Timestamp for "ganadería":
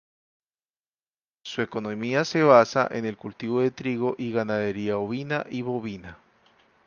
4.31-4.97